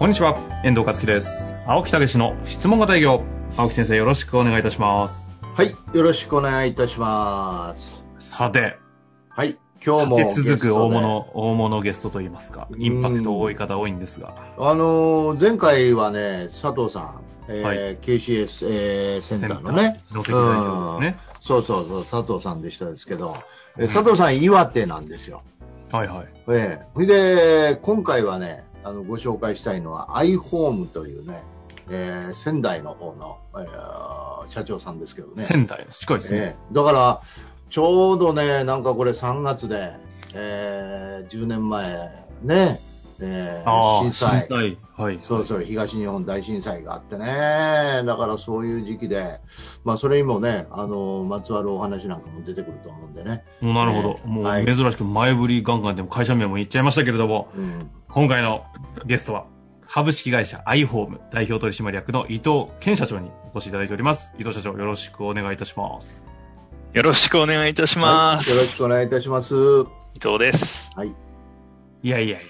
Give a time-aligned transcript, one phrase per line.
[0.00, 1.54] こんにちは、遠藤和樹です。
[1.66, 3.22] 青木武の質問型営業。
[3.58, 5.28] 青木先生、よろしくお願いいたします。
[5.42, 8.02] はい、よろしくお願いいたします。
[8.18, 8.78] さて、
[9.28, 21.18] はい、今日も立て続く大物、大物ゲストといいますか、インパクト多い方多いんですが、あのー前回はね、佐藤さん、えーはい KCS、えーセンターのね、センター野関代表ですね。
[21.40, 23.36] そうそうそう、佐藤さんでしたですけど、
[23.76, 25.42] えー佐藤さん岩手なんですよ。
[25.92, 26.28] はいはい。
[26.48, 31.42] ええそれで、今回はね、あの、ご紹介したいのは、アイホームというね、
[31.90, 35.44] えー仙台の方の、えー社長さんですけどね。
[35.44, 36.38] 仙台、近いですね。
[36.38, 37.20] ええだから、
[37.70, 39.92] ちょうどね、なんかこれ3月で、
[40.34, 42.10] えー10年前
[42.42, 42.80] ね、
[43.20, 44.40] えー震災。
[44.40, 44.78] 震災。
[44.96, 45.20] はい。
[45.22, 47.26] そうそう、東日本大震災があってね、
[48.04, 49.38] だからそういう時期で、
[49.84, 53.44] まあそれにもね、あの、まつわるお話なんかも出てくると思うんでね。
[53.60, 54.08] もうなるほど。
[54.18, 57.90] ええもうはい珍しく前振りガンガンでも会社名も言っちゃいましたけれども、うん。
[58.12, 58.64] 今回の
[59.06, 59.46] ゲストは、
[59.86, 64.32] 株式会社アイホーム代表取締役の伊藤健社長にお越しいただいております。
[64.36, 66.20] 伊藤社長、よろしくお願いいたします。
[66.92, 68.50] よろしくお願いいたしまはいす。
[68.50, 69.54] よろしくお願いいたします。
[69.54, 70.90] 伊藤です。
[70.96, 71.14] はい。
[72.02, 72.48] いやいやいや。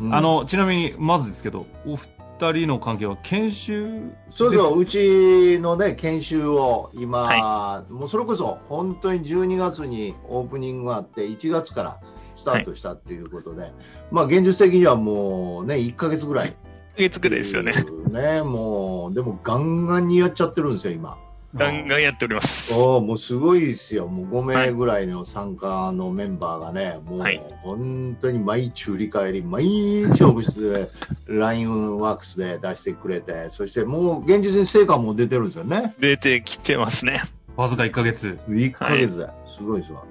[0.00, 12.00] うんあ、の、ちなみに、まずですけど、お二人の関係は研修そうそう、うちのね、研修を今、はもうそれこそ本当に12月にオープニングがあって、1月から
[12.44, 13.72] スタートしたっていうことで、
[14.10, 16.50] まあ現実的にはもうね、1ヶ月ぐらい。
[16.96, 17.72] 1月くらいですよね。。
[18.10, 21.18] ね、もう、でもガンガンにやっちゃってるんですよ、今。
[21.54, 22.74] ガンガンやっております。
[22.74, 24.08] おもうすごいですよ。
[24.08, 30.88] もう5はい名ぐらいの参加のメンバーがね、もうはい本当に毎日振り返り、毎日オフィスで
[31.26, 35.94] LINE ワークスで出してくれて、そしてもう現実に成果も出てるんですよね。
[36.00, 37.22] 出てきてますね。
[37.56, 38.36] わずか1ヶ月。
[38.48, 39.28] 1ヶ月で。
[39.46, 40.02] すごいですわ。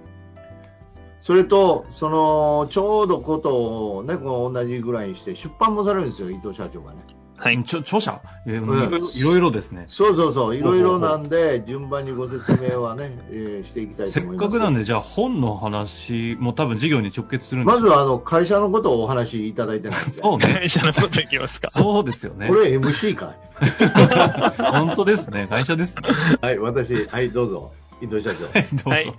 [1.24, 6.98] それと、その、ちょうどことをね、この同じぐらいにして、出版もされるんですよ、伊藤社長がね。
[7.38, 7.64] はい。
[7.64, 9.86] ちょ著者、えーうんいろいろですね。
[9.88, 14.50] そうそうそう、いろいろなんで、順番にご説明はね、 えーしていきたいせっと思います。
[14.52, 20.12] かくなんで、じゃあ本の話も多分事業に直結するんでますずは、あの、会社のことをお話しいただいてないんで。
[20.12, 20.46] そうね。
[20.46, 21.70] 会社のこといきますか？
[21.72, 22.56] そうですよねこ。
[22.56, 23.38] れ MC かい？
[24.74, 25.48] 本当ですね。
[25.50, 26.04] 会社ですね。
[26.42, 27.72] はい、私、はい、どうぞ。
[28.02, 28.90] 伊藤社長。
[28.90, 29.14] はい、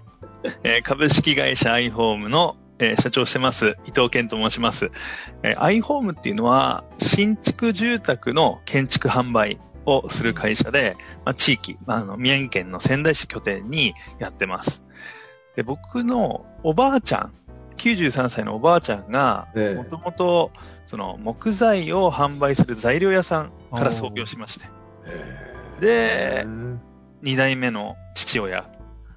[0.63, 4.91] えー株式会社アイホームの、えー社長をしてます、伊藤健と申します。
[5.43, 14.85] えーアイホームっていうのは、新築住宅の建築販売をする会社で、まあ、地域、まあ、あの宮城県の仙台市拠点にやってます。
[15.57, 17.33] で、僕のおばあちゃん、
[17.77, 20.51] 93歳のおばあちゃんが、ええもともと、
[20.87, 24.67] その木材を販売する材料屋さんから創業しまして、
[25.81, 26.47] で、
[27.25, 28.71] 二代目の父親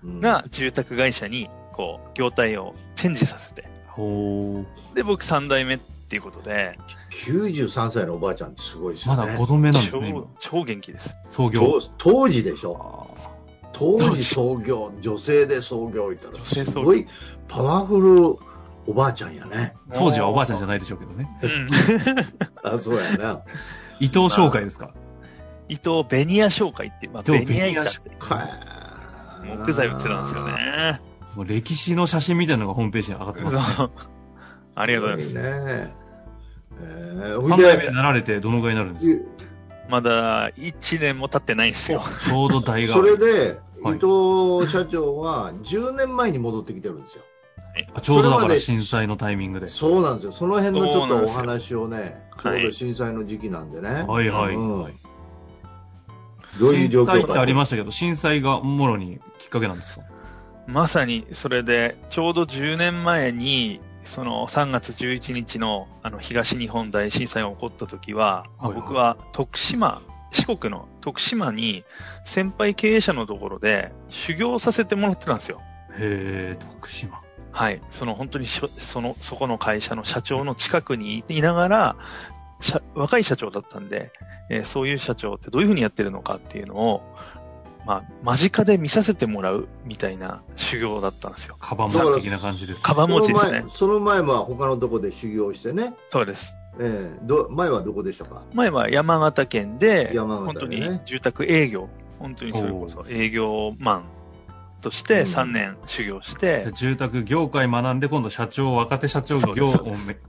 [0.04, 6.78] うんが住宅会社に、こう、業態をチェンジさせて、ほで、僕三代目っていうことで、
[7.26, 9.22] 93歳のおばあちゃんってすごいですよね。
[9.22, 10.60] まだ5度目なんですね、今超。
[10.60, 11.16] 超元気です。
[11.26, 11.80] 創業。
[11.98, 13.12] 当当時でしょ？
[13.16, 13.30] あ
[13.74, 17.06] 当時創業、女性で創業いたら、すごい
[17.48, 18.36] パワフル
[18.88, 19.76] おばあちゃんやね。
[19.90, 20.70] ー当時はおばあちゃんじゃい。
[20.70, 21.30] ないでしょうけどね。
[21.44, 21.68] うん。
[22.64, 23.42] あ、そうやな。
[24.00, 24.92] 伊藤紹介ですか？
[25.70, 27.92] 伊藤ベニヤ商会って、まあ、伊藤ベニヤ板。
[29.66, 30.48] 木材売ってたんですよ。
[30.48, 31.02] ね。
[31.36, 33.62] もう歴史の写真みたいなのがホームページに上がってますね。
[33.62, 33.92] そう。
[34.76, 35.30] ありがとうございます。
[35.34, 35.94] すね。
[36.80, 39.24] えー、ほ3い代目にで、なられてどのぐらいになるんですか？
[39.90, 42.02] まだ1年も経ってないんですよ。
[42.28, 43.18] ちょうど大そ学。
[43.18, 47.24] れで、はい伊藤社長は10年前に戻ってきてるんですよ。
[47.94, 49.68] あちょうどだから震災のタイミングで。
[49.68, 50.32] そうなんですよ。
[50.32, 54.04] その辺のちょっとおそう話をね、ちょはいうど震災の時期なんでね。
[54.08, 54.56] はいはい。
[54.56, 54.94] うんはい
[56.60, 60.02] どういう状況か震災ってありましたけど、震災がもろにきっかけなんですか？
[60.68, 70.02] まさに、それで、ちょうど10年前に、その3月11日のあの東日本大震災が起こった時は、はいはい僕は徳島、
[70.32, 71.84] 四国の徳島に
[72.26, 75.62] 先輩経営者のところで修行させてもらってたんですよ。
[75.98, 77.22] へえ、徳島。
[77.52, 77.82] はい。
[77.92, 82.37] その本当にしょその、そこの会社の社長の近くにいながら、社
[82.96, 84.12] 若い社長だったんで、
[84.50, 87.02] えーそういう社長ってどういうふうにやってるのかっていうのを、
[87.86, 91.56] まあ、間近で見させてもらうみたいな修行だったんですよ。
[91.60, 92.82] カバン持ち的な感じです。
[92.82, 93.70] カバン持ちですねその前。
[93.70, 95.94] その前は他のとこで修行してね。
[96.10, 96.58] そうです。
[96.80, 98.44] ええど、前はどこでしたか？
[98.54, 101.90] 前は山形県で、山形本当に住宅営業、
[102.20, 104.04] 本当にそれこそ営業マン
[104.82, 109.68] として3年修行して、住宅業界学んで、今度社長、若手社長業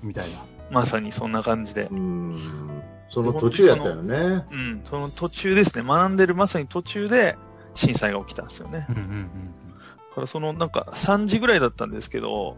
[0.03, 0.45] みたいな。
[0.70, 1.94] まさにそんな感じでう。
[1.94, 2.82] ん。
[3.11, 4.44] その途中やったよね。
[4.50, 7.37] うん、その途中ですね、学んでるまさに途中で
[7.75, 8.87] 震災が起きたんですよね。
[8.88, 9.31] うんうん
[10.11, 12.56] だからそのなんか3時ぐらいだったんですけど、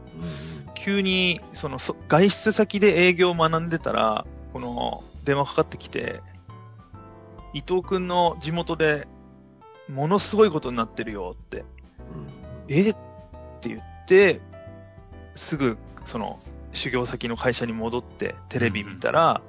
[0.74, 4.24] 急にそのそ外出先で営業を学んでたら、
[4.54, 6.22] この電話かかってきて、
[7.52, 9.06] 伊藤くんの地元で
[9.88, 11.64] ものすごいことになってるよって、
[12.68, 12.90] え？
[12.90, 12.94] っ
[13.60, 14.40] て言って、
[15.34, 16.38] すぐその
[16.72, 19.42] 修行先の会社に戻ってテレビ見たら、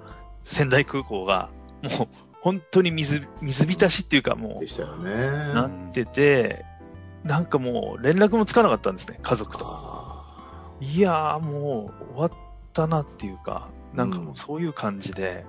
[0.43, 1.49] 仙台空港が
[1.81, 2.07] もう
[2.41, 5.53] 本当に水、水浸しっていうかもうね。
[5.53, 6.65] なってて、
[7.23, 9.65] なんかもう連絡もつかなかったんですね、家族と。
[9.67, 12.31] あいやーもう終わっ
[12.73, 15.45] たなっていうか、なんかもうそういう感じで、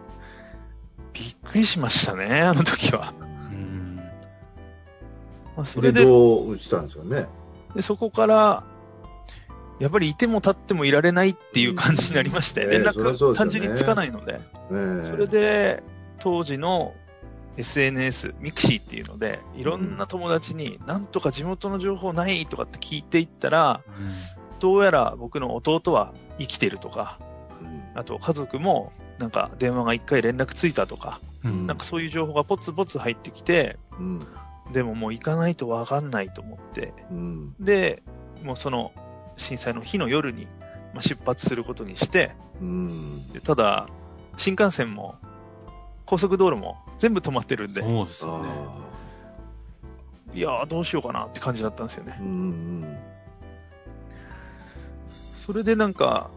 [1.15, 3.15] びっくりしましたね、あの時は。
[3.19, 3.97] ーうん
[5.57, 7.27] まあ、そで、れでどうしたんですかね。
[7.75, 8.65] で、そこから、
[9.83, 12.71] やっぱりいても立ってもいられないっていう感じになりまして、うん。
[12.71, 14.41] 連絡単純につかないので、
[14.71, 15.05] ええ。
[15.05, 15.83] それで
[16.21, 16.95] 当時の
[17.57, 23.83] SNS、 mixi っていうので、いろんな友達に、なんとか地元の情報ないとかって聞いていったら、
[24.61, 27.19] どうやら僕の弟は生きてるとか、
[27.61, 27.99] うん。
[27.99, 31.67] あと家族もなんか電話が一回連絡ついたとか、うん。
[31.67, 34.21] なんかそういう情報がポツポツ入ってきて、うん。
[34.73, 37.57] でももう行かないとわかんないと思って、うん。
[37.59, 38.05] で、
[38.45, 38.93] もうその
[39.43, 40.47] 震災の日の夜に
[40.95, 43.89] まあ出発することにして、うんでただ、
[44.37, 45.17] 新幹線も
[46.07, 48.49] 高速道路も全部止まってるんで、そうですよね。
[48.49, 48.83] あ
[50.35, 52.23] いやーどうしようかなって感じだったんですよねー。
[52.23, 52.99] うん
[55.47, 56.31] それでなんか、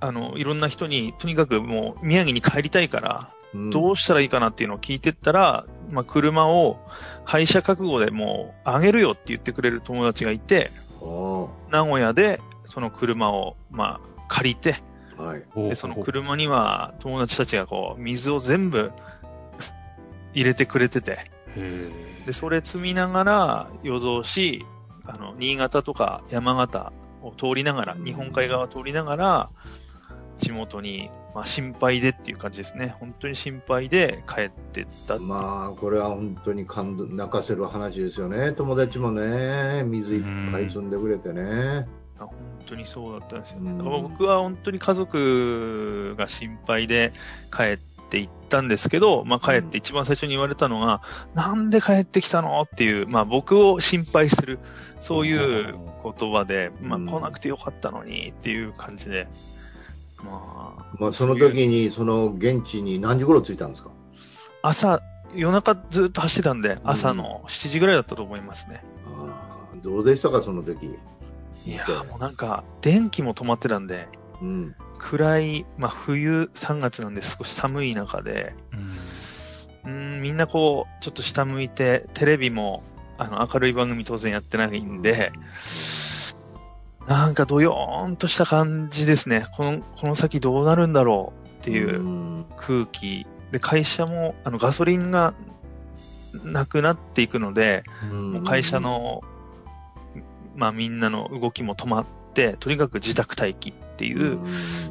[0.00, 6.78] あの、いろんな人に、とにかくもう宮城に帰りたいから、うんどうしたらいいかなっていうのを聞いてったら、まあ、車を
[7.24, 10.70] 廃車覚悟でもうあげるよって言ってくれる友達がいて、
[11.02, 12.40] あ名古屋で
[12.70, 14.76] その車を、まあ、借りて、
[15.18, 15.44] あはい。
[15.54, 18.92] で、その車には友達たちがこう、水を全部
[19.58, 19.74] す
[20.32, 21.24] 入れてくれてて、
[21.56, 21.90] へ
[22.26, 24.64] で、それ積みながら夜通し、
[25.04, 29.50] あの、新潟とか山形を通りながら、日本海側を通りながら、
[30.36, 32.96] 地元に、まあ、心配でっていう感じですね。
[32.98, 38.52] 本当に心配で帰ってったまあ、これは本当に感動泣かせる話ですよね。
[38.52, 41.86] 友達もね、水いっぱい積んでくれてね。
[42.20, 42.36] あ本
[42.66, 43.70] 当にそうだったんですよね。
[43.70, 43.78] うん。
[43.78, 47.12] だから僕は本当に家族が心配で
[47.50, 47.78] 帰っ
[48.10, 51.02] て行ったんですけど、まあ帰って一番最初に言われたのが、
[51.34, 52.60] なんで帰ってきたの？
[52.62, 54.58] っていう、まあ僕を心配する、
[55.00, 55.78] そういう
[56.18, 57.06] 言葉で、まあうん。
[57.06, 59.26] 来なくてよかったのにっていう感じで、
[60.22, 63.90] まあ、まあ、その時に、その現地に何時頃着いたんですか？
[64.62, 65.00] 朝、
[65.34, 68.84] 夜中ずっと走ってたんで、朝の7時ぐらいだったと思いますね。
[69.06, 70.98] ああどうでしたか、その時？
[71.66, 74.08] いやーもうなんか、電気も止まってたんで、
[74.40, 74.74] うん。
[74.98, 78.90] 暗い、まあ冬3月なんで少し寒い中で、うん
[79.84, 82.82] うん、みんなこう、ちょっと下向いて、テレビも、
[83.18, 85.32] あの、明るい番組当然やってないんで、
[87.06, 89.46] なんかドヨーンとした感じですね。
[89.56, 93.26] この、この先どうなるんだろうっていううん空気。
[93.52, 95.34] で、会社も、あの、ガソリンが
[96.44, 99.22] なくなっていくので、うんもう会社の、
[100.56, 104.38] まあみんなの動きも止まって、とにかく自宅待機っていう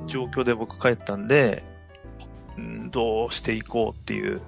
[0.08, 1.64] 状況で僕帰ったんで、
[2.58, 4.42] うんどうしていこうっていう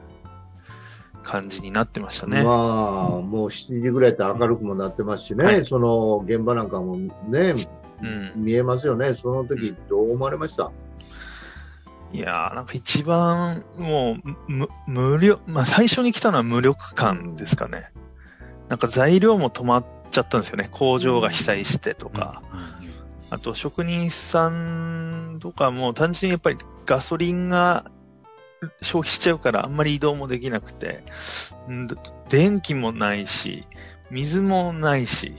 [1.24, 2.44] 感じになってましたね。
[2.44, 7.56] まあ、もう7時ぐらいって明るくもなってますしね、はいその現場なんかもね、
[8.02, 8.34] うん。
[8.36, 9.16] 見えますよね。
[9.16, 10.72] その時どう思われました、
[12.14, 17.92] いやー、なんか一番、もう、む、無力、まあ最初に来たのは無力感ですかね。
[18.68, 20.70] なんか材料も止まっちゃったんですよね。
[20.72, 22.42] 工場が被災してとか。
[23.32, 27.86] あと職人さんとかも単純にやっぱりガソリンが
[28.82, 31.04] 消費しちゃうからあんまり移動もできなくて、
[31.70, 31.88] ん
[32.30, 33.66] 電気もないし、
[34.12, 35.34] 水もないし、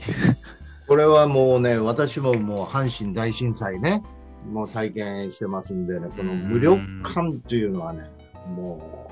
[0.87, 4.03] これはもうね、私ももう阪神大震災ね、
[4.51, 8.09] もう体験してますんでね、この無力感というのはね、
[8.57, 9.11] も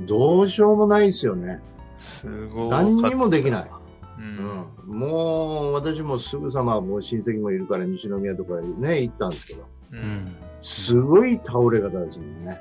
[0.00, 1.60] う、どうしようもないですよね。
[1.96, 2.68] すごい。
[2.70, 3.70] 何にもできない。
[4.18, 4.22] う。
[4.22, 9.96] うんん、もう、私もすぐさま、もう親戚もいるから西宮とかね、行ったんですけど、う。
[9.96, 10.36] うんん。
[10.62, 12.58] すごい倒れ方ですもんね。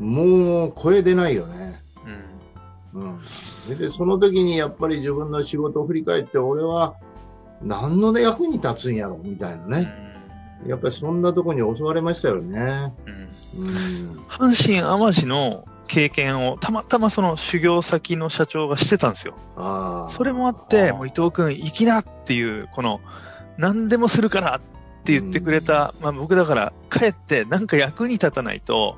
[0.00, 0.14] うん。
[0.14, 1.80] もう、声出ないよね。
[2.94, 3.18] うん。
[3.68, 3.78] うん。
[3.78, 6.94] で、その時にやっぱり自分の仕事を振り返って、俺は、
[7.62, 10.06] 何の役に立つんやろ、みたいなね。
[10.66, 12.92] やっぱりそんなとこに襲われましたよね。
[13.06, 14.24] うんうん。
[14.28, 19.34] 阪神淡路の経験をたまたまその修行先の社長がしてたんですよ。
[20.10, 23.00] それもあって、もうあ伊藤くん行きなっていう、この、
[23.58, 24.60] 何でもするからっ
[25.04, 28.96] て言ってくれた、まあ僕だから帰ってなんか役に立たないと、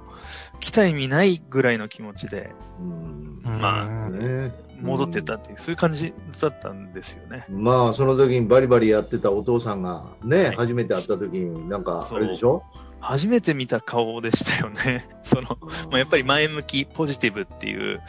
[0.61, 3.43] 来た意味ないぐらいの気持ちでうん。
[3.45, 7.45] まあね戻ってったっていう、そういう感じだったんですよね。
[7.49, 12.63] まあ、その時にバリバリやってたお父さんがね、はい初めて会った時に、なんか、あれでしょ？
[13.01, 15.09] 初めて見た顔でしたよね。
[15.23, 15.59] その、
[15.91, 18.01] まあ、やっぱり前向き、ポジティブっていう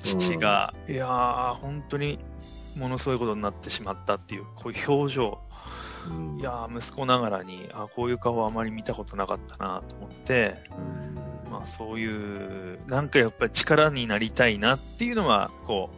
[0.00, 2.18] 父が、いやー、本当に
[2.76, 5.38] ものすごいことになってしまったっていう、こういう表情。
[6.08, 15.90] うんいやー、息子ながらに、あこういう顔はあまり見たことなかったなと思って、うんまあそういう、なんかやっぱり力になりたいなっていうのは、こ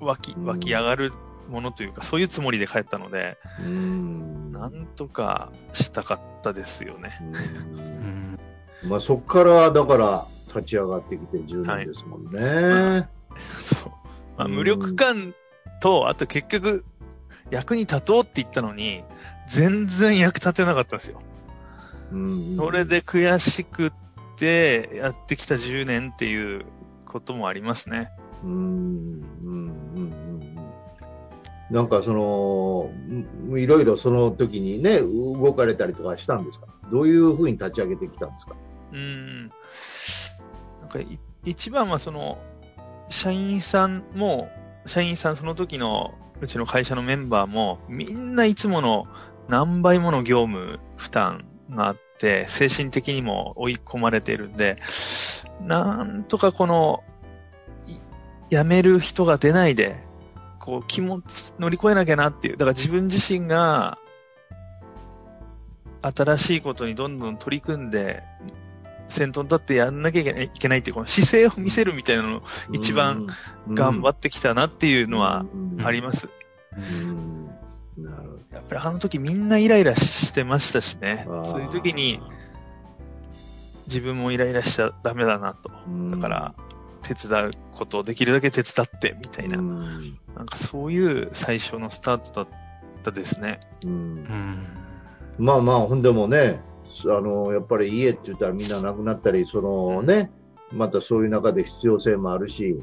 [0.00, 1.12] う、湧き、うん湧き上がる
[1.48, 7.20] ものというか、そういうつもりで帰ったので、うんなんとかしたかったですよね。
[8.84, 13.08] まあ、そっから、だから、立ち上がってきて10年ですもんね。
[13.60, 13.92] そう。
[14.36, 15.34] まあ、うん無力感
[15.80, 16.84] と、あと結局、
[17.50, 19.04] 役に立とうって言ったのに、
[19.48, 21.20] 全然役立てなかったんですよ。
[22.12, 23.92] うんそれで悔しくっ
[24.36, 26.64] て、やってきた10年っていう
[27.06, 28.10] こともありますね。
[28.44, 29.54] うんうんうん
[29.94, 30.74] うんうん
[31.70, 32.90] なんかその、
[33.58, 36.66] いろいろその時にね、動かれたりとかしたんですか？
[36.92, 38.54] どういうふうに立ち上げてきたんですか？
[38.92, 39.48] うん。
[39.48, 42.38] なんかい、一番はその、
[43.08, 44.50] 社員さんも、
[44.86, 49.06] 社員さんその時の、うちの会社のメンバーも、みんないつもの
[49.48, 54.76] 何倍もの業務負担があって、精神的にも追い込まれているんで、
[55.62, 57.02] なんとかこの、
[57.86, 57.94] い
[58.50, 59.96] 辞める人が出ないで、
[60.64, 62.56] こう気持ち乗り越えなきゃなっていう。
[62.56, 63.98] だから自分自身が、
[66.00, 68.22] 新しいことにどんどん取り組んで、
[69.10, 72.42] 先頭に立ってやんなきゃいけないっていう、この姿勢を見せるみたいなのを
[72.72, 73.26] 一番
[73.68, 75.44] 頑張っってきたなっていうのは
[75.84, 76.30] あります。
[76.78, 77.46] うん。
[77.98, 78.38] なるほど。
[78.50, 81.26] やっぱりあの時みんなイライラしてましたしね。
[81.26, 82.20] そういう時に
[83.86, 85.70] 自分もイライラしちゃダメだなと。
[85.86, 86.54] うんだから、
[87.04, 89.58] 手伝うことをできるだけ手伝ってみたいな。
[89.58, 92.54] うんなんかそういう最初のスタートだっ
[93.04, 93.60] たですね。
[93.84, 94.66] うんうん
[95.38, 96.60] まあまあ、ほんでもね、
[97.08, 100.30] あの、やっぱり家って言ったらみんな亡くなったり、そのね、
[100.72, 102.82] またそういう中で必要性もあるし、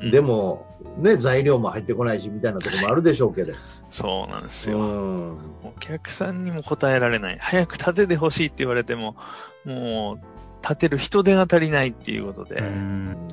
[0.00, 0.10] うん。
[0.10, 0.66] でも、
[0.98, 3.52] ね、材料も入ってこないし、みたいなところもあるでしょうけど。
[3.90, 4.78] そうなんですうよ。
[4.78, 5.32] ん。
[5.64, 7.38] お客さんにも答えられない。
[7.40, 9.16] 早く立ててほしいって言われても、
[9.64, 13.28] もう、立てる人手が足りないっていうことで、うん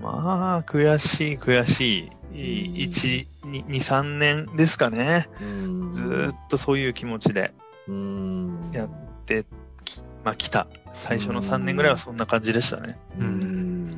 [0.00, 5.28] まあ、悔しい悔しい、1、2、3年ですかね。
[5.40, 7.52] うんずーっとそういう気持ちで
[7.88, 8.70] うん。
[8.72, 8.88] やっ
[9.26, 9.44] て
[9.84, 10.66] き、まあ来た。
[10.92, 12.98] 最初の3年ぐらいはそんな感じでしたね。
[13.18, 13.90] うん。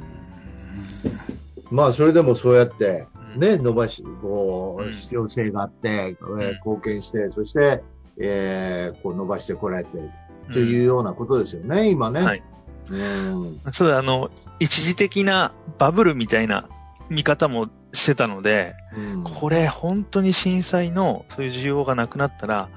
[1.71, 6.17] まあ、それでもそうやって、うんね、伸ばし、こう、うん必要性があって、
[6.65, 7.83] 貢献して、そして、
[8.19, 10.11] えーこう伸ばしてこられてる
[10.55, 12.21] とうんいうようなことですよね、今ね。
[12.21, 12.43] はい。
[12.89, 13.61] うん。
[13.73, 16.69] そうだ、あの、一時的なバブルみたいな
[17.09, 22.69] 見方もしてたので、うんこれ本当に震災のそういう需要がなくなったら、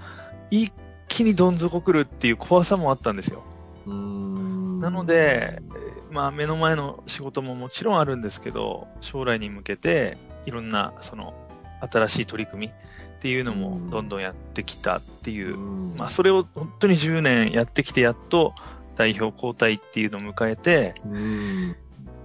[0.52, 0.72] 一
[1.08, 3.44] 気にどん底来るっていう怖さもあったんですよ。
[3.86, 11.34] うんなので、えーまあ目の前の仕事ももちろんあるんですけど、将来に向けていろんなその
[11.82, 18.54] 新しい取り組みっていうのもどんどんやってきたっていう、うんまあそれを本当に10年やってきてやっと
[19.00, 21.76] 代表交代っていうのを迎えて、うん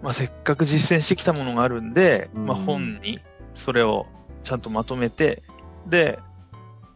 [0.03, 3.21] まあせっかく実践してきたものがあるんで、うんまあ本に
[3.55, 4.07] それを
[4.43, 5.45] ちゃんとまとめて、
[5.87, 6.19] で、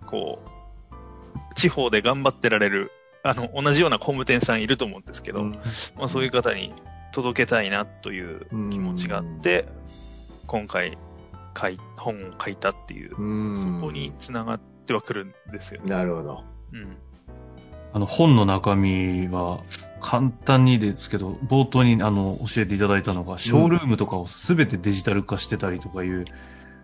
[0.06, 2.90] こう、地方で頑張ってられる、
[3.22, 5.56] あの、同じような工務店さんいると思うんですけど、ま
[6.00, 6.74] あそういう方に
[7.12, 9.66] 届けたいなという気持ちがあって、
[10.48, 10.98] 今回
[11.56, 15.88] 書い、本を書いたっていう、うんそこに繋がってはくるんですよね。
[15.88, 16.44] なるほど。
[16.72, 16.96] うん。
[17.92, 19.60] あの、本の中身は、
[20.00, 26.24] 簡単にですけど、冒頭にあの、教えていただいたのが、ショールームとかをすべてデジタル化してたりとかいう、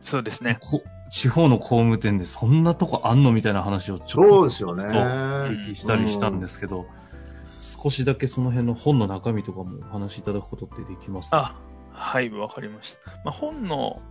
[0.03, 0.59] そうですね。
[0.61, 4.85] こ地方の工務店でそんなとこあんのみたいな話をちょっとそうですよね。
[5.75, 6.87] したりしたんですけど、
[7.83, 11.55] 少しだけその辺の本の中身とかもお話しいただくことってできますか？
[11.93, 13.13] あ、はい、わかりました。
[13.25, 14.03] まあ、本の、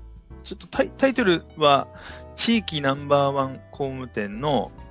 [0.43, 1.87] ちょっとタイトルは、
[2.33, 4.82] 地域ナンバーワン工務店の圧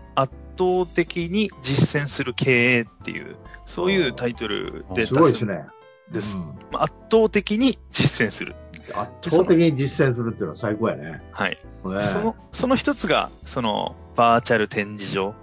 [0.58, 5.66] 倒的に実践する経営っていう、そういうタイトルで出すごいですね。
[6.10, 8.54] ですうんまあ圧倒的に実践する。
[8.94, 11.22] 圧倒的に実践するっていうのは最高やね。
[11.32, 11.50] はい。
[11.50, 15.34] ねその、その一つが、その、バーチャル展示場。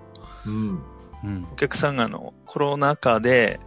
[0.46, 0.84] うん。
[1.24, 1.48] うん。
[1.52, 3.60] お客さんがあの、コロナ禍で、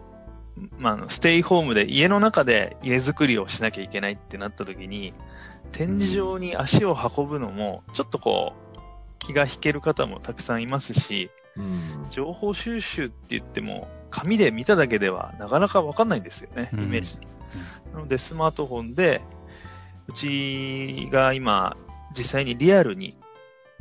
[0.79, 5.15] まあステイホームで家の中で家づくりをしなきゃいけないってなった時に、
[5.73, 8.62] 展示場に足を運ぶのも、ちょっとこう、
[9.23, 12.07] 気が引ける方もたくさんいますし、うん。
[12.11, 17.17] 情報収集って言っても、紙で見ただけではなかなかわかんないんですよね、イうんメージ。
[17.95, 19.23] なので、スマートフォンで、
[20.09, 21.77] うちが今、
[22.17, 23.17] 実際にリアルに、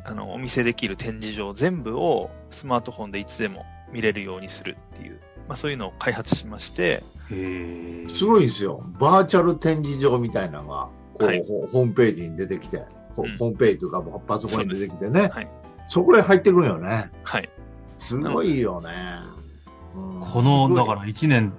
[0.06, 8.14] あの、お見せできる展示場全部をスマートフォンでいつでも見れるようにするっていう、まあそういうのを開発しまして、へえ。
[8.14, 8.84] すごいですよ。
[9.00, 12.84] バーチャル展示場みたいなのが、こう、はいホホームページに出てきて、
[13.16, 15.30] ホームページとかパソコンに出てきてね。
[15.30, 15.48] はい。
[15.88, 17.12] そこへ入ってくるよね。
[17.24, 17.50] はい。
[18.00, 18.90] すごいよね。
[19.96, 21.54] うんこの、だから1年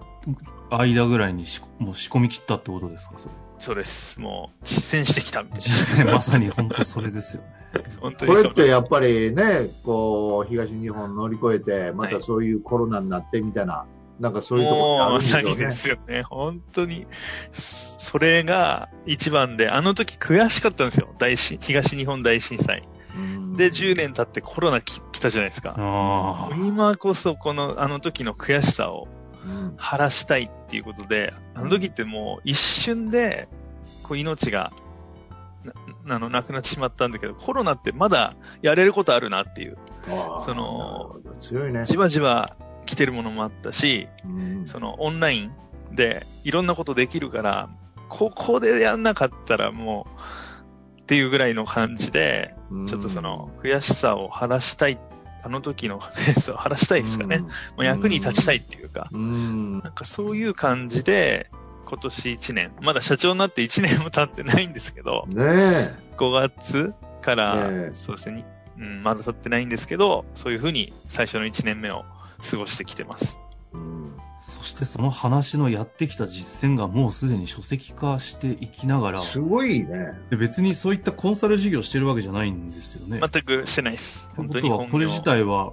[0.71, 3.35] 間ぐらいにしもう仕込み切ったってことですか、それ。
[3.59, 4.18] そうです。
[4.18, 7.49] もう、実践してきたみたい実践まさに本当それですよね。
[7.75, 7.82] な。
[8.00, 13.85] 本当これってやっぱりね、こう、東日本乗り越えて、またはいそういうコロナになってみたいな、
[14.22, 15.70] なんかそういうところあるもう、まんでしょうねさにで。
[15.72, 16.22] すよね。
[16.22, 17.06] 本当に、
[17.52, 21.12] それが一番で、あの時悔しかったんですよ。
[21.18, 22.88] 大震、東日本大震災。
[23.16, 25.74] うんで、10年経ってコロナき来たじゃないですか。
[26.56, 29.08] 今こそこの、あの時の悔しさを
[29.44, 33.48] うん晴らしたいっていうことで、あの時ってもう一瞬で、
[34.04, 34.72] こう命が、
[36.04, 39.78] な、あの、なくなってしまったんだけど、コロナってまだやれることあるなっていう、
[40.40, 41.16] その。
[41.84, 42.56] じわじわ
[42.92, 44.66] 来てるものもあったし、うん。
[44.66, 45.52] そのオンライン
[45.94, 47.70] でいろんなことできるから、
[48.11, 50.06] ここでやんなかったらも
[50.99, 52.54] う、っていうぐらいの感じで、
[52.87, 54.99] ちょっとその、悔しさを晴らしたい、
[55.42, 57.38] あの時の悔しさを晴らしたいですかね。
[57.38, 61.50] もう役に立ちたいっていうか、なんかそういう感じで、
[61.87, 65.94] 今年1年、まだ社長になって1年も経ってないんですけど、ねえ。
[66.18, 67.94] 5月から、ええ。
[67.94, 68.44] そうですね、
[68.78, 72.04] うん、まだ経ってないんですけど、そういうふうに最初の1年目を
[72.49, 73.38] 過ごしてきてます。
[73.72, 74.02] うん
[74.42, 79.87] そしてその話のやってきた実践がもうすでに書籍化していきながら、すごいね。
[80.31, 83.20] で別にそういったコンサル事業してるわけじゃないんですよね。
[83.20, 84.28] 全くしてないです。
[84.37, 85.72] 本うことは、これ自体は、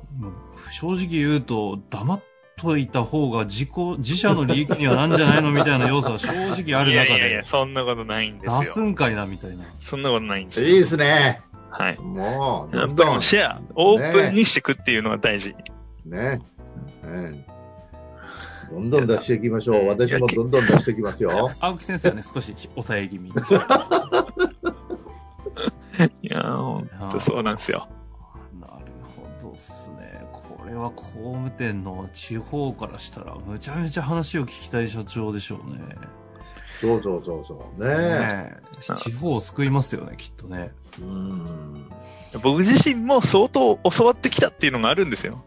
[0.72, 2.22] 正直言うと、黙っ
[2.58, 8.60] といた方が自己、自社の利益にはなんじゃないのみたいな要素は正直ある中いやいやいや、で、そんなことないんですよ。
[8.60, 9.66] 出すんかいなみたいな。
[9.80, 10.70] そんなことないんですよ。
[10.70, 11.42] いいですね。
[11.72, 11.98] はい。
[12.00, 15.56] もう、やっぱりもどんどんうシェア、オープンにしていくっていうのが大事。
[16.06, 16.40] ね。
[16.40, 16.42] ね
[18.72, 19.82] どんどん出していきましょう。
[19.82, 21.50] うん私もどんどん出していきますよ。
[21.60, 23.36] 青木先生はね、少し抑え気味に。
[26.22, 27.88] いやー、ほんとそうなんですよ。
[28.60, 28.74] なる
[29.16, 30.24] ほどっすね。
[30.32, 35.80] これは工務店の地方からしたら、むちゃめちゃ話を聞きたい社長でしょうね。
[36.80, 37.84] そうそうそうそう。
[37.84, 38.54] ねね
[38.92, 40.72] え地方を救いますよね、きっとね。
[41.02, 41.90] うん。
[42.42, 45.44] 僕自身も相当教わってきたっていうのがあるんですよ。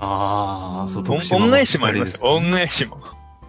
[0.00, 2.30] ああ、そう、うん徳島の恩返しもありますよ。
[2.32, 2.98] 恩返しも。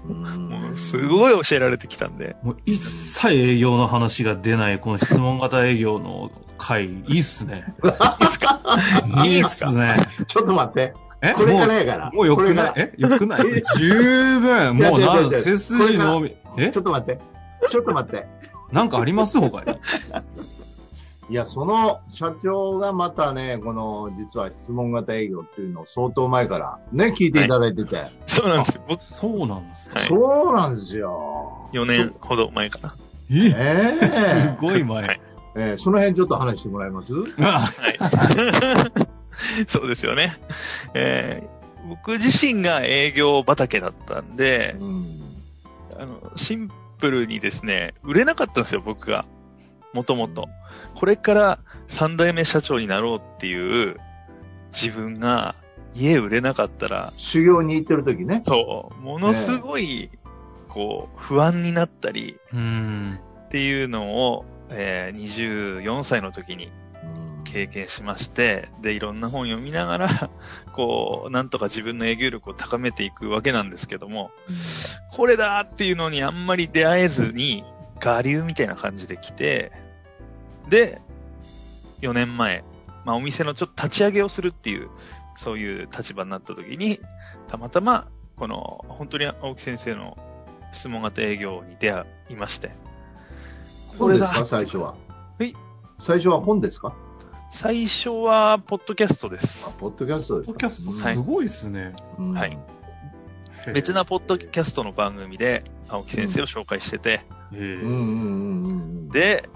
[0.09, 2.35] うんもうすごい教えられてきたんで。
[2.43, 7.63] もう一切営業の話が出ない、この質問型営業の回、いいっすね。
[7.83, 8.61] いいですか？
[9.25, 9.95] いいっすね。
[10.27, 10.93] ちょっと待って。
[11.21, 11.33] え？
[11.33, 12.09] これからもやから。
[12.11, 12.73] う、もうよくない？
[12.77, 12.93] え？
[12.97, 13.43] よくない？
[13.77, 14.75] 十分。
[14.75, 16.71] もうな、背筋のみ、え？
[16.71, 17.21] ちょっと待って。
[17.69, 18.25] ちょっと待って。
[18.71, 19.39] なんかあります？
[19.39, 19.77] 他に。
[21.31, 28.11] いや、その社長がまたね、この、実は質問型営業っていうのを相当前からね、聞いていただいてて。
[28.25, 28.81] そうなんですよ。
[28.87, 29.99] 僕、そうなんですか？
[29.99, 31.69] はいそうなんですよ。
[31.73, 32.93] 4年ほど前かな。
[33.29, 33.35] え？
[33.47, 35.03] ええ すごい前。
[35.07, 35.21] はい
[35.53, 37.13] えーその辺ちょっと話してもらえます？
[37.39, 39.65] あはい。
[39.67, 40.33] そうですよね。
[40.93, 45.05] えー僕自身が営業畑だったんで、うん。
[45.99, 49.25] あの、シンプルにですね、売れなかったんですよ、僕が。
[49.91, 50.47] もともと。
[50.95, 53.97] これから3代目社長になろうっていう
[54.71, 55.55] 自分が
[55.95, 58.43] 家売れなかったら、修行に行ってる時ね。
[58.45, 60.09] そう、ものすごい、
[60.69, 63.19] こう、不安になったりうん。
[63.45, 66.71] っていうのを、えー24歳の時に
[67.03, 70.29] うん経験しまして、で、いろんな本読みながら、
[70.71, 74.31] こう、なんとか自分の営業力を高めていくわけなんですけども、
[75.11, 77.65] これだっていうのにあんまり出会えずに、
[78.03, 79.73] 我流みたいな感じで来て、
[80.71, 81.01] で、
[82.01, 82.63] 4年前、
[83.05, 84.89] まあお店のちょっと立ち上げをするっていう、
[85.35, 86.99] そういう立場になった時に、
[87.47, 88.07] たまたま、
[88.37, 90.17] この、本当に青木先生の
[90.73, 92.71] 質問型営業に出会いまして、
[93.99, 94.57] これだ本ですか？
[94.57, 94.95] 最初は。
[95.37, 95.53] はい。
[95.99, 96.95] 最初は本ですか？
[97.51, 99.75] 最初は、ポッドキャストであす。
[99.77, 100.59] ポッドキャストですか？
[100.59, 101.93] ポッドキャストすごいっすね。
[102.17, 102.57] うんはい。
[103.73, 109.09] 別なポッドキャストの番組で、青木先生を紹介してて、ええうんうんうんうん。
[109.09, 109.49] で、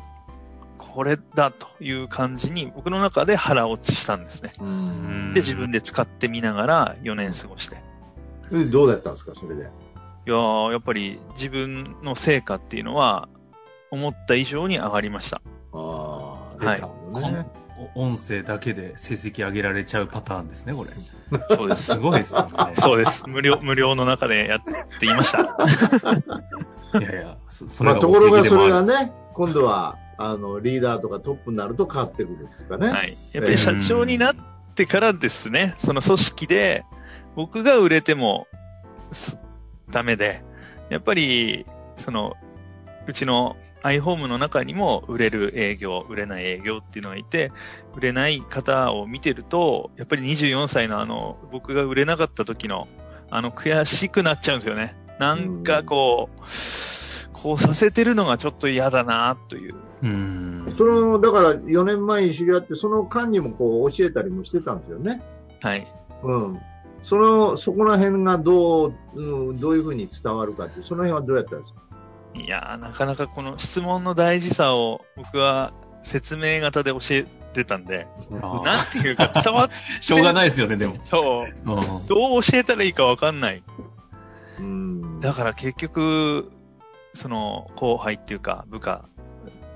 [0.96, 4.54] ここれだという感じに僕の中で腹落ちしたんですね。
[4.62, 7.76] うんで、自分で使ってみながら4年過ごして。
[8.50, 9.64] でどうだったんですか、それで？
[9.64, 13.28] いやーやっぱり自分の成果っていうのは
[13.92, 15.42] 思った以上に上がりました。
[15.74, 16.82] ああ、はい
[17.94, 20.92] 音声だけで成績上げられちゃうパターンですね、これ。
[21.56, 21.96] そうです。
[21.96, 22.74] すごいですよね。
[22.76, 23.28] そうです。
[23.28, 24.62] 無料、無料の中でやっ
[24.98, 25.40] ていました。
[26.98, 32.88] いやいや、そそまあ、れがところがそれがね、今度は、あの、リーダーとかトップになると変わってくるっていうかね。
[32.90, 33.18] はい。
[33.34, 34.36] やっぱり社長になっ
[34.76, 36.86] てからですね、その組織で
[37.36, 38.48] 僕が売れても
[39.12, 39.38] す
[39.90, 40.44] ダメで、
[40.90, 41.66] やっぱり、
[41.98, 42.36] その、
[43.08, 47.52] うちの iHome の中にも売れる営業、売れない営業っていうのがいて、
[47.96, 52.88] 売れない方を見てると、やっぱり24歳のあの、僕が売れなかった時の、
[53.30, 54.96] あの、悔しくなっちゃうんですよね。
[55.20, 56.42] なんかこう、
[57.46, 59.76] こうさせてるのがちょっと嫌だなという。
[60.02, 60.74] うん。
[60.76, 65.22] その、だから4年前に知り合って、その間にもこう教えたりもしてたんですよね。
[65.62, 65.88] はい。
[66.24, 66.60] うん。
[67.04, 71.82] その、そこら辺がどう、うん、どういうふうに伝わるかって、その辺はどうやったんですか？
[72.34, 79.70] いやー、なかなかこの質問の大事さを僕は説明型で教えてたんで、なんていうか伝わっ
[80.02, 80.96] しょうがないですよね、でも。
[81.04, 83.62] そう、うんどう教えたらいいかわかんない。
[84.58, 85.20] うん。
[85.20, 86.52] だから結局、
[87.16, 89.06] その後輩っていうか部下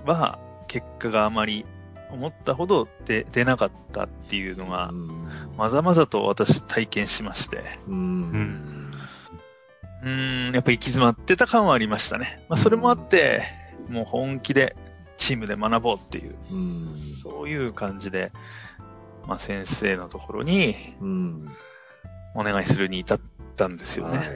[0.05, 1.65] は結果があまり
[2.11, 5.29] 思ったほど出出なかったっていうのがう、ん。
[5.57, 8.91] まざまざと私体験しまして、うん。
[10.03, 12.45] うーん、やっぱり行き詰まってた感はありましたね。
[12.49, 13.43] まあそれもあって、
[13.89, 14.75] もう本気で
[15.17, 16.97] チームで学ぼうっていう、うん。
[16.97, 18.31] そういう感じで、
[19.27, 21.47] まあ先生のところにうん。
[22.35, 23.19] お願いするに至っ
[23.55, 24.29] たんですよはいね。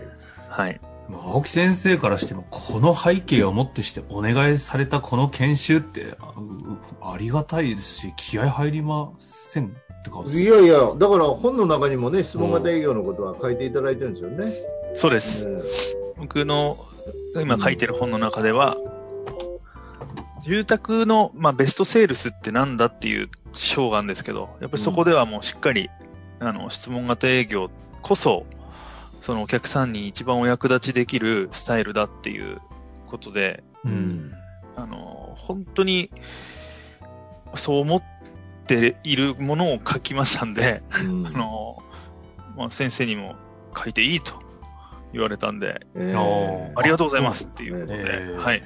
[0.50, 0.82] はい。
[1.10, 14.54] まあ青木先生からしても、この背景をもってしてお願いされたこの研修って、あうありがたいですし、気合入りませんってか、いやいや、だから本の中にもね、質問型営業のことは書いていただいてるんですよね。
[14.96, 15.48] そうです。
[15.48, 15.64] うん
[16.16, 16.78] 僕の
[17.36, 18.78] 今書いてる本の中では、
[20.46, 25.90] 住宅の、まあ、ベストセールスってなんだっていう章があるんですけど、やっぱりそこではもうしっかり、
[26.40, 27.70] あの、質問型営業
[28.02, 28.46] こそ、
[29.24, 32.60] そのお客さんに一番お役立ちできるスタイルだっていう
[33.08, 34.34] ことで、うん。
[34.76, 36.12] あの、本当に、
[37.56, 38.04] そう思っ
[38.68, 41.82] ているものを書きましたんで、うんあの、
[42.58, 43.36] まあ、先生にも
[43.74, 44.34] 書いていいと
[45.14, 48.64] 言われたんで、えーあありがとうございますっていうことで、えーはい。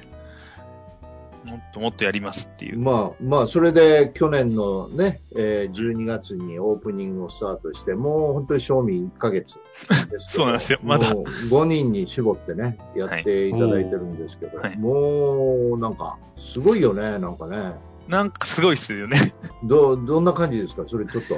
[1.48, 2.78] もっともっとやりますっていう。
[2.78, 9.56] まあ、まあ、それで去年のね、えー12月にオープニングをスタートして、もう本当に賞味1ヶ月
[10.26, 17.74] そうなんですよまだもう5人に絞ってね、やっていただいてるんですけど、はいもうなんか、すごいよね、なんかね。
[18.08, 19.34] なんかすごいっすよね。
[19.64, 20.84] ど、どんな感じですか？
[20.86, 21.34] それちょっと。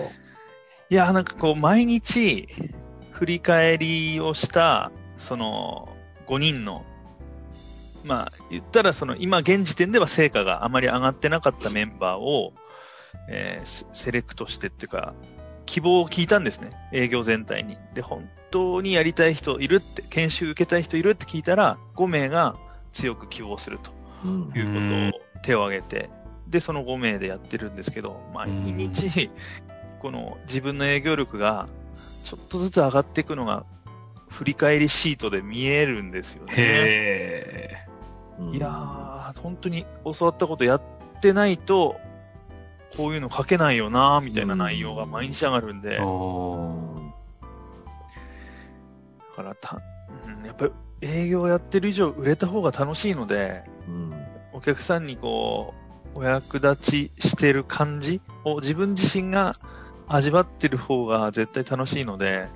[0.88, 2.48] いや、なんかこう、毎日、
[3.12, 5.88] 振り返りをした、その、
[6.28, 6.84] 5人の、
[8.04, 12.52] まあ、言ったらその、今現時点では成果があまり上がってなかったメンバーを、
[13.28, 15.14] えーセセレクトしてっていうか、
[15.66, 16.70] 希望を聞いたんですね。
[16.92, 17.76] 営業全体に。
[17.94, 22.56] で、本当にやりたい人いるって、研修受けたい人いるって聞いたら、5名が
[22.92, 23.92] 強く希望すると。
[24.24, 26.10] うんいうことを手を挙げて、
[26.48, 29.30] で、その5名でやってるんですけど、毎日、
[30.00, 31.68] この自分の営業力が
[32.24, 33.64] ちょっとずつ上がっていくのが、
[34.28, 36.54] 振り返りシートで見えるんですよね。
[36.56, 37.09] へうん
[38.52, 40.82] いやー、本当に教わったことやっ
[41.20, 41.96] てないと、
[42.96, 45.96] こういうの書けないよなみたいな内容が毎日上がるんで、ー。
[45.98, 47.12] だお
[49.36, 49.80] からた、
[50.26, 50.72] うん、やっぱり
[51.02, 54.12] 営業やってる以上売れた方が楽しいので、うん
[54.52, 55.74] お客さんにこ
[56.14, 59.56] う、お役立ちしてる感じを自分自身が
[60.08, 62.48] 味わってる方が絶対楽しいので、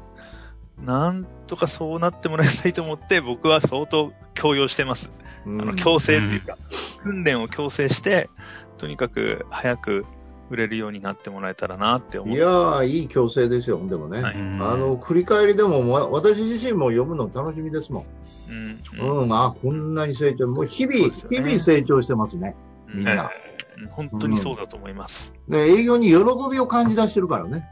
[0.82, 5.10] なんとかそうなってもらいたいと思って僕は相当強要してます。
[5.46, 6.56] うんあの、強制っていうか、
[7.02, 8.30] 訓練を強制して、
[8.78, 10.04] とにかく早く
[10.50, 12.34] 売れるようになってもらえたらなって思。
[12.34, 14.22] いやー、いい強制ですよ、でもね。
[14.22, 14.38] はいあ
[14.76, 18.06] の、振り返りでも、わ私自身も読むの楽しみですも
[18.50, 19.10] うん、ん。
[19.10, 22.54] うんうん、あ、こんなに成長、もう日々、ね日々成長してますね。
[22.88, 23.30] うんみんな
[23.76, 25.34] うん本当にそうだと思います。
[25.48, 26.14] で営業に喜
[26.50, 27.68] びを感じ出してるからね。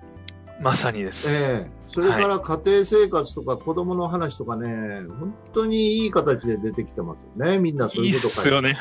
[0.60, 1.52] まさにです。
[1.52, 4.68] ええそれから家庭生活とか子供の話とかね、
[5.20, 7.58] 本当にいい形で出てきてますよね。
[7.58, 8.76] みんなそういうことすよね。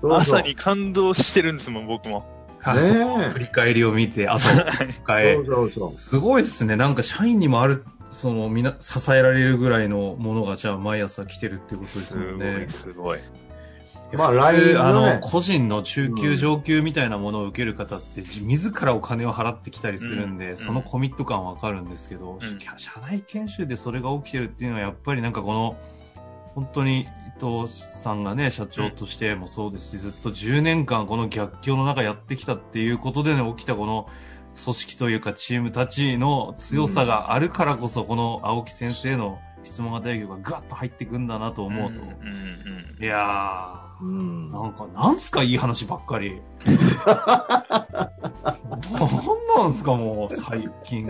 [0.00, 2.24] そうそう朝に感動してるんですもん、僕も。
[2.64, 6.00] あね振り返りを見て、朝を迎えそうそうそう。
[6.00, 6.76] すごいですね。
[6.76, 12.70] なんか社員にもある、その、みな、支えられるぐらいのものが、じゃあ毎朝来てるってことですすごよねい、。
[12.70, 13.18] すごい。
[14.16, 20.56] まあ普通 LINE あの個人の中級上級みたいなものを受ける方って、じ自らお金を払ってきたりするんで、うん。
[20.56, 22.40] そのコミット感わかるんですけど、ん。
[22.58, 25.76] 社社内研修でそれが起きてるっていうのは、やっぱりなんかこの、
[26.54, 27.06] 本当に伊
[27.40, 34.08] 藤さんがね、社長としてもそうですし、ずっと10年間この逆境の中やってきたっていうことでね、起きたこの、
[34.62, 43.02] 組織というかチームたちの強さがあるからこそ、この青木先生の質問型営業がガッと入ってくんだなと思うと、んうん。
[43.02, 44.50] いやー、うん。
[44.50, 46.42] なんか、なんすかいい話ばっかり。
[46.66, 46.76] なん
[49.62, 51.06] なんすかもう、最近。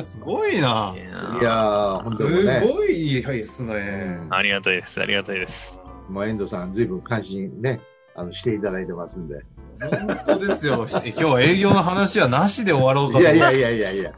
[0.00, 0.98] すごいなうん。
[0.98, 1.10] いいや
[1.42, 2.62] やー、本す当にね。
[2.72, 4.20] ごいいいですね。
[4.30, 5.00] ありがたいです。
[5.00, 5.80] ありがたいです。
[6.08, 7.80] もう遠藤さん、随分関心ね、
[8.14, 9.40] あの、していただいてますんで。
[9.80, 10.86] 本当ですよ。
[11.02, 13.20] え今日は営業の話はなしで終わろうかと。
[13.20, 14.12] いやいやいやいやいや。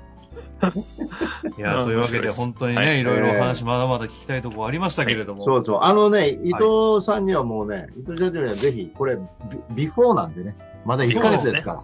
[1.58, 5.44] いやというわけで本当にね、はいいろいろお話まだまだ聞きたいところありましたけれども。
[5.44, 5.78] そうそう。
[5.82, 9.22] あのね、伊藤さんにはもうね、伊藤社長にはぜひ、これ、ビ
[9.70, 11.82] ビフォーなんでね、まだ1ヶ月ですから。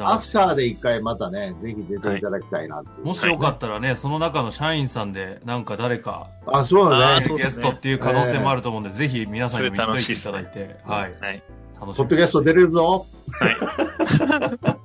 [0.00, 7.06] アフターで一回またね、ぜひ出ていただきたいなっていうもしよかったらね、その中の社員さんで、なんか誰か、あ、そうだね。
[7.06, 11.14] ゲあそうですねストっていう可能性もあると思うんで、ぜひ皆さんにも言っといていただいそて、はい。
[11.20, 11.42] はい。
[11.80, 13.06] 楽しポッドキャスト出れるぞ。
[13.28, 13.48] み。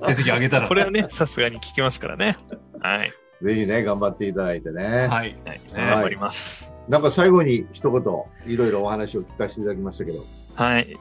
[0.13, 0.67] 成績上げたら。
[0.67, 2.37] これはね、さすがに聞きますからね。
[2.79, 3.11] はい。
[3.41, 4.83] ぜひね、頑張っていただいてね。
[4.83, 5.07] はい。
[5.09, 5.35] はい。
[5.73, 6.71] 頑張ります。
[6.87, 10.19] なんか最後に一言、いろいろお話を聞かせていただきましたけど。
[10.55, 10.97] はい。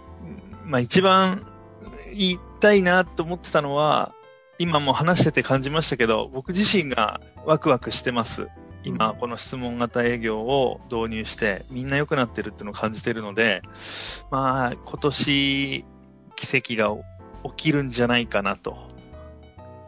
[0.65, 1.47] まあ一番
[2.15, 4.13] 言いたいなと思ってたのは、
[4.59, 8.49] 今も話してて感じましたけど、僕自身がワクワクしてます。
[8.85, 13.63] 今、この質問型営業を導入して、みんな良くなってるっていうのを感じてるので、
[14.31, 15.85] まあ、今年、
[16.37, 16.95] 奇跡が
[17.45, 18.77] 起きるんじゃないかなと。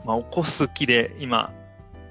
[0.05, 1.53] まあ、起こす気で今、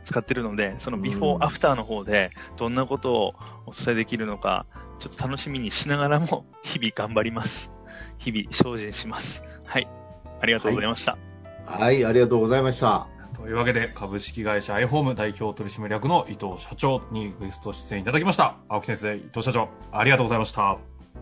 [0.06, 4.66] 使ってるので、そのビフォうんーアフターの方で、どんなことをお伝えできるのか、
[5.00, 7.72] ちょっと楽しみにしながらも、 日々頑張ります。
[8.18, 9.44] 日々精進します。
[9.66, 9.88] はい。
[10.42, 11.18] ありがとうございました。
[11.66, 13.08] はい、ありがとうございました。
[13.36, 18.56] というわけで、株式会社アイホーム代表取締役の伊藤社長にゲスト出演いただきました。
[18.70, 20.78] 青木先生、伊藤社長、ありがとうございました。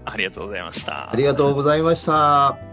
[0.05, 1.11] ありがとうございました。
[1.11, 2.72] ありがとうございました。